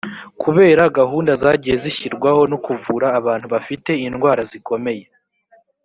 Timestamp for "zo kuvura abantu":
2.51-3.45